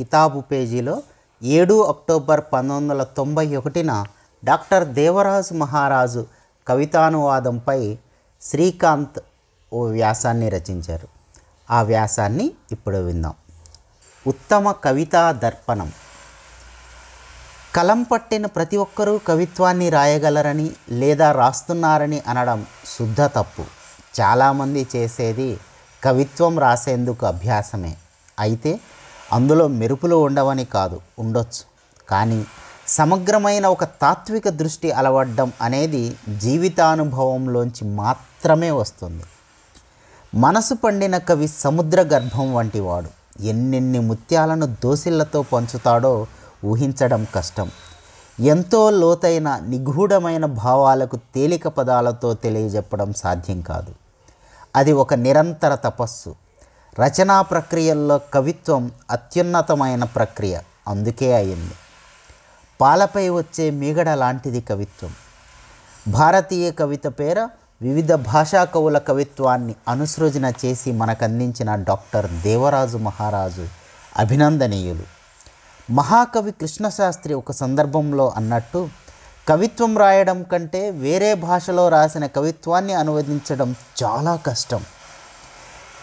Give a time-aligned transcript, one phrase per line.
[0.00, 1.02] కితాబు పేజీలో
[1.42, 4.04] ఏడు అక్టోబర్ పంతొమ్మిది వందల తొంభై ఒకటిన
[4.44, 6.26] డాక్టర్ దేవరాజు మహారాజు
[6.68, 7.98] కవితానువాదంపై
[8.42, 9.20] శ్రీకాంత్
[9.72, 11.08] ఓ వ్యాసాన్ని రచించారు.
[11.70, 13.34] ఆ వ్యాసాన్ని ఇప్పుడు విందాం.
[14.26, 15.92] ఉత్తమ కవితా దర్పణం.
[17.74, 22.66] కలం పట్టిన ప్రతి ఒక్కరూ కవిత్వాన్ని రాయగలరని లేదా రాస్తున్నారని అనడం
[22.98, 23.64] శుద్ధ తప్పు.
[24.20, 25.60] చాలామంది చేసేది
[26.04, 27.96] కవిత్వం రాసేందుకు అభ్యాసమే.
[28.38, 28.80] అయితే
[29.32, 31.64] అందులో మెరుపులు ఉండవని కాదు ఉండొచ్చు.
[32.08, 32.44] కానీ
[32.88, 39.22] సమగ్రమైన ఒక తాత్విక దృష్టి అలవడ్డం అనేది జీవితానుభవంలోంచి మాత్రమే వస్తుంది.
[40.34, 43.08] మనసు పండిన కవి సముద్ర గర్భం వంటివాడు
[43.42, 46.26] ఎన్నెన్ని ముత్యాలను దోసిళ్ళతో పంచుతాడో
[46.64, 47.70] ఊహించడం కష్టం.
[48.40, 53.94] ఎంతో లోతైన నిగూఢమైన భావాలకు తేలిక పదాలతో తెలియజెప్పడం సాధ్యం కాదు.
[54.76, 56.34] అది ఒక నిరంతర తపస్సు.
[56.98, 60.58] రచనా ప్రక్రియల్లో కవిత్వం అత్యున్నతమైన ప్రక్రియ.
[60.88, 61.74] అందుకే అయింది.
[62.80, 65.14] పాలపై వచ్చే మీగడ లాంటిది కవిత్వం.
[66.08, 67.48] భారతీయ కవిత పేర
[67.82, 73.66] వివిధ భాషా కవుల కవిత్వాన్ని అనుసృజన చేసి మనకందించిన డాక్టర్ దేవరాజు మహారాజు
[74.16, 75.02] అభినందనీయులు.
[75.92, 78.88] మహాకవి కృష్ణశాస్త్రి ఒక సందర్భంలో అన్నట్టు
[79.48, 84.84] కవిత్వం రాయడం కంటే వేరే భాషలో రాసిన కవిత్వాన్ని అనువదించడం చాలా కష్టం.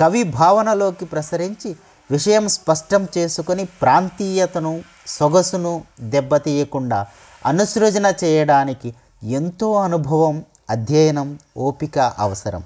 [0.00, 1.76] కవి భావనలోకి ప్రసరించి
[2.10, 7.06] విషయం స్పష్టం చేసుకొని ప్రాంతీయతను సొగసును దెబ్బతీయకుండా
[7.46, 12.64] అనుసృజన చేయడానికి ఎంతో అనుభవం అధ్యయనం ఓపిక అవసరం.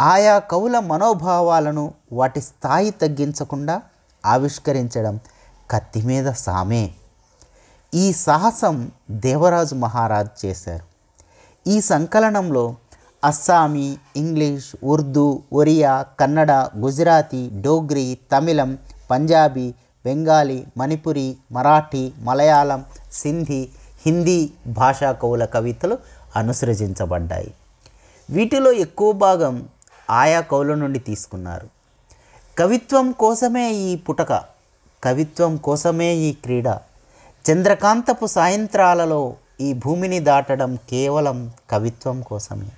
[0.00, 3.82] ఆయా కవుల మనోభావాలను వాటి స్థాయి తగ్గించకుండా
[4.26, 5.20] ఆవిష్కరించడం
[5.70, 6.94] కత్తి మీద సామే.
[7.94, 10.84] ఈ సాహసం దేవరాజు మహారాజ్ చేశారు.
[11.66, 12.76] ఈ సంకలనంలో
[13.24, 18.78] అస్సామీ ఇంగ్లీష్ ఉర్దూ ఒరియా కన్నడ గుజరాతీ డోగ్రీ తమిళం
[19.10, 23.68] పంజాబీ బెంగాలీ మణిపురి మరాఠీ మలయాళం సింధీ
[24.06, 25.98] హిందీ భాషా కవుల కవితలు
[26.36, 27.54] అనుసృజించబడ్డాయి.
[28.30, 29.68] వీటిలో ఎక్కువ భాగం
[30.10, 31.68] ఆయా కవుల నుండి తీసుకున్నారు.
[32.58, 34.32] కవిత్వం కోసమే ఈ పుటక
[35.04, 36.68] కవిత్వం కోసమే ఈ క్రీడ.
[37.50, 42.68] చంద్రకాంతపు సాయంత్రాలలో ఈ భూమిని దాటడం కేవలం కవిత్వం కోసమే.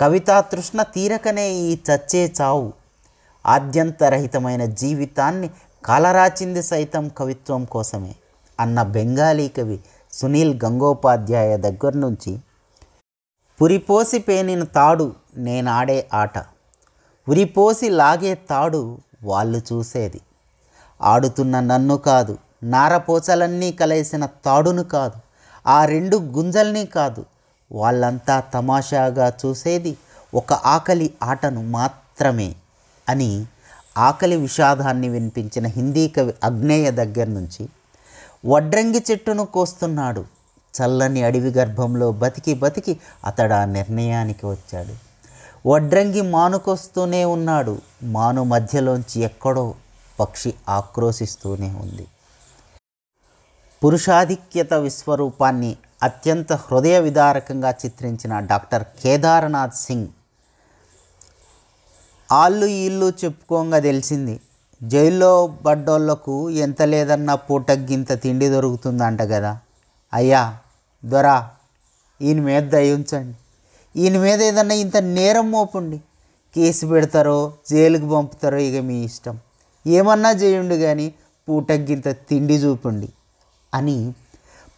[0.00, 2.72] కవితా తృష్ణ తీరకనే ఈ చచ్చే చావు.
[3.46, 5.50] ఆద్యంతరహితమైన జీవితాన్ని
[5.84, 8.14] కాలరాచింది సైతం కవిత్వం కోసమే
[8.60, 9.80] అన్న బెంగాలీ కవి
[10.12, 12.38] సునీల్ గంగోపాధ్యాయ దగ్గర నుంచి
[13.62, 16.38] పురిపోసి పేనిన తాడు నేనాడే ఆట.
[17.28, 20.20] ఉరిపోసి లాగే తాడు వాళ్ళు చూసేది.
[21.02, 25.18] ఆడుతున్న నన్ను కాదు నారపోచలన్నీ కలేసిన తాడును కాదు
[25.66, 27.24] ఆ రెండు గుంజల్ని కాదు
[27.72, 29.96] వాళ్ళంతా తమాషాగా చూసేది
[30.34, 32.54] ఒక ఆకలి ఆటను మాత్రమే
[33.08, 33.46] అని
[33.98, 37.68] ఆకలి విషాదాన్ని వినిపించిన హిందీ కవి అగ్నేయ దగ్గర నుంచి
[38.46, 40.24] వడ్రంగి చెట్టును కోస్తున్నాడు.
[40.74, 45.06] చల్లని అడవి గర్భంలో బతికి బతికి అతడు ఆ నిర్ణయానికి వచ్చాడు.
[45.68, 47.78] వడ్రంగి మానుకొస్తూనే ఉన్నాడు.
[48.02, 49.74] మాను మధ్యలోంచి ఎక్కడో
[50.20, 52.06] పక్షి ఆక్రోశిస్తూనే ఉంది.
[53.84, 55.76] పురుషాధిక్యత విశ్వరూపాన్ని
[56.06, 60.08] అత్యంత హృదయ విదారకంగా చిత్రించిన డాక్టర్ కేదార్నాథ్ సింగ్.
[62.32, 64.34] ఆళ్ళు ఈళ్ళు చెప్పుకోగా తెలిసింది.
[64.82, 65.32] జైల్లో
[65.66, 69.52] పడ్డోళ్ళకు ఎంత లేదన్నా పూటగ్గింత తిండి దొరుకుతుందంట కదా
[70.14, 70.42] అయ్యా
[71.04, 71.36] దొరా
[72.22, 73.36] ఈయన మీద దయ ఉంచండి.
[74.00, 75.98] ఈయన మీద ఏదన్నా ఇంత నేరం మోపండి.
[76.54, 77.38] కేసు పెడతారో
[77.70, 79.36] జైలుకి పంపుతారో ఇక మీ ఇష్టం.
[79.86, 81.06] ఏమన్నా చేయండి కానీ
[81.48, 83.08] పూటగ్గింత తిండి చూపండి
[83.74, 83.96] అని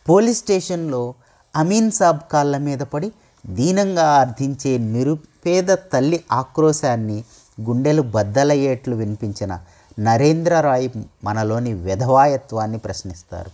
[0.08, 1.14] పోలీస్ స్టేషన్లో
[1.56, 3.12] అమీన్ సాబ్ కాళ్ళ మీద పడి
[3.46, 7.25] దీనంగా అర్థించే నిరుపేద తల్లి ఆక్రోశాన్ని
[7.60, 9.60] గుండెలు బద్దలయ్యేట్లు వినిపించిన
[10.00, 10.90] నరేంద్రరాయ్
[11.25, 13.50] మనలోని విధవాయత్వాన్ని ప్రశ్నిస్తారు.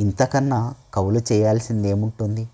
[0.00, 2.48] ఇంతకన్నా కవులు చేయాల్సిందేముంటుంది?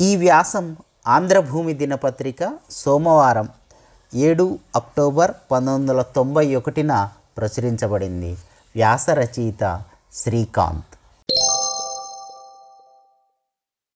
[0.00, 0.76] ఈ వ్యాసం
[1.06, 3.48] ఆంధ్రభూమి దినపత్రిక సోమవారం
[4.14, 8.32] ఏడు అక్టోబర్ పంతొమ్మిది వందల తొంభై ఒకటిన ప్రచురించబడింది.
[8.74, 9.82] వ్యాస రచయిత
[10.12, 10.95] శ్రీకాంత్.